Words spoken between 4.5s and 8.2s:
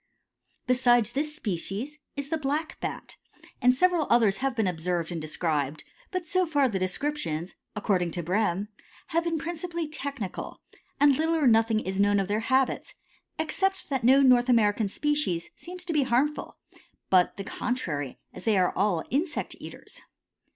been observed and described, but so far the descriptions, according